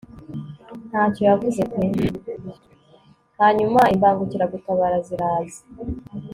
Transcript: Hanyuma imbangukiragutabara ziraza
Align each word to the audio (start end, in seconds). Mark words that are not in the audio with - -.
Hanyuma 3.41 3.81
imbangukiragutabara 3.93 4.95
ziraza 5.07 5.61